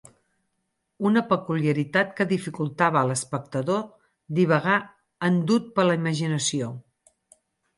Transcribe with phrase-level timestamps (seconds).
[1.09, 3.83] Una peculiaritat que dificultava a l'espectador
[4.39, 4.79] divagar
[5.29, 6.73] endut per la imaginació.